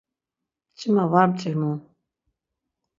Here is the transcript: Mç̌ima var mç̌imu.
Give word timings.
Mç̌ima 0.73 1.03
var 1.11 1.25
mç̌imu. 1.29 1.71